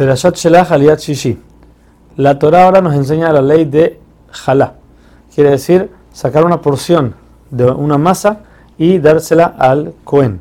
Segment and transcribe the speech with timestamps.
[0.00, 1.02] Perashat Aliyat.
[2.16, 4.76] La Torah ahora nos enseña la ley de Jalá.
[5.34, 7.14] Quiere decir sacar una porción
[7.50, 8.38] de una masa
[8.78, 10.40] y dársela al Cohen.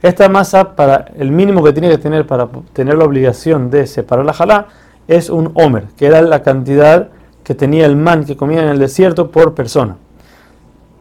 [0.00, 4.24] Esta masa, para el mínimo que tiene que tener para tener la obligación de separar
[4.24, 4.68] la jalá,
[5.08, 7.08] es un homer, que era la cantidad
[7.44, 9.98] que tenía el man que comía en el desierto por persona.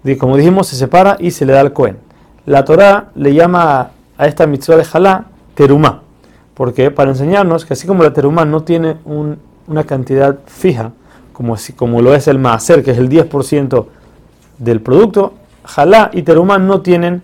[0.03, 1.97] Y como dijimos, se separa y se le da al Cohen.
[2.45, 6.01] La Torah le llama a esta mitzvah de jalá terumá,
[6.55, 10.91] porque para enseñarnos que así como la terumá no tiene una cantidad fija,
[11.33, 13.85] como, como lo es el maaser, que es el 10%
[14.57, 15.33] del producto,
[15.65, 17.21] jalá y terumá no tienen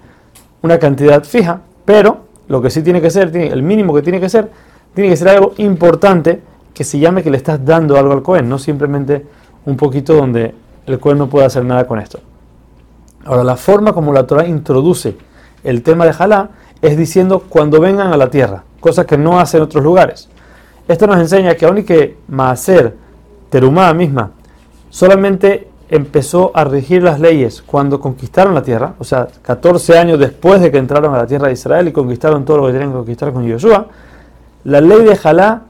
[0.62, 4.30] una cantidad fija, pero lo que sí tiene que ser, el mínimo que tiene que
[4.30, 4.52] ser,
[4.94, 6.41] tiene que ser algo importante
[6.74, 9.26] que se llame que le estás dando algo al Cohen, no simplemente
[9.66, 10.54] un poquito donde
[10.86, 12.20] el Cohen no puede hacer nada con esto.
[13.24, 15.16] Ahora, la forma como la Torah introduce
[15.63, 16.50] el tema de jalá
[16.82, 20.27] es diciendo cuando vengan a la tierra, cosa que no hace en otros lugares.
[20.90, 22.98] Esto nos enseña que que Maaser,
[23.49, 24.31] Terumá misma,
[24.90, 30.62] solamente empezó a regir las leyes cuando conquistaron la tierra, o sea, 14 años después
[30.62, 32.98] de que entraron a la tierra de Israel y conquistaron todo lo que tenían que
[32.98, 33.88] conquistar con Yoshua,
[34.63, 35.63] la ley de Jalá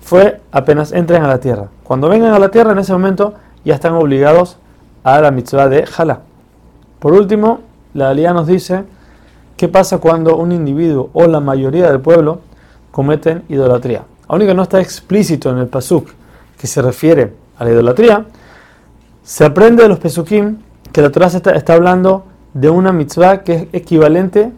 [0.00, 1.68] fue apenas entren a la tierra.
[1.84, 4.58] Cuando vengan a la tierra, en ese momento ya están obligados
[5.02, 6.20] a la mitzvah de Jalá.
[6.98, 7.60] Por último,
[7.94, 8.84] la Aliyah nos dice
[9.60, 12.40] qué pasa cuando un individuo o la mayoría del pueblo
[12.90, 14.04] cometen idolatría.
[14.26, 16.08] Aunque no está explícito en el pasuk
[16.58, 18.24] que se refiere a la idolatría,
[19.22, 23.66] se aprende de los Pesukim que la Torah está, hablando de una mitzvah que es
[23.74, 24.50] equivalente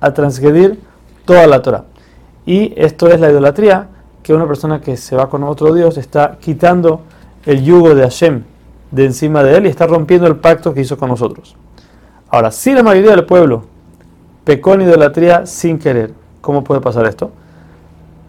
[0.00, 0.80] a transgredir
[1.26, 1.84] toda la Torah.
[2.46, 3.88] Y esto es la idolatría,
[4.22, 7.02] que una persona que se va con otro Dios está quitando
[7.44, 8.44] el yugo de Hashem
[8.90, 11.56] de encima de él y está rompiendo el pacto que hizo con nosotros.
[12.30, 13.75] Ahora, si la mayoría del pueblo
[14.46, 17.32] pecó en idolatría sin querer, ¿cómo puede pasar esto?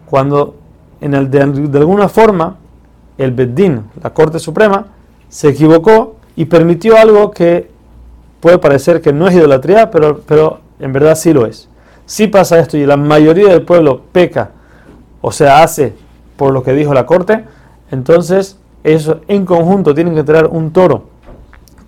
[0.04, 0.56] Cuando
[1.00, 1.40] en el de,
[1.78, 2.56] alguna forma
[3.16, 4.86] el Beddin, la Corte Suprema,
[5.28, 7.70] se equivocó y permitió algo que
[8.40, 11.68] puede parecer que no es idolatría, pero, pero en verdad sí lo es.
[12.04, 14.50] Si pasa esto y la mayoría del pueblo peca,
[15.20, 15.94] o sea, hace
[16.36, 17.44] por lo que dijo la corte,
[17.92, 21.10] entonces ellos en conjunto tienen que traer un toro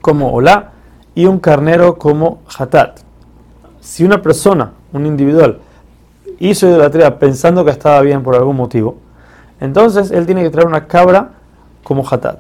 [0.01, 0.71] como olá
[1.17, 3.10] y un carnero como hatat.
[3.81, 5.59] Si una persona, un individual,
[6.39, 8.97] hizo idolatría pensando que estaba bien por algún motivo,
[9.61, 11.31] entonces él tiene que traer una cabra
[11.83, 12.39] como hatat.